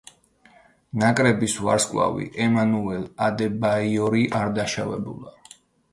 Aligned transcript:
ნაკრების 1.01 1.57
ვარსკვლავი 1.67 2.27
ემანუელ 2.47 3.03
ადებაიორი 3.29 4.27
არ 4.41 4.53
დაშავებულა. 4.57 5.37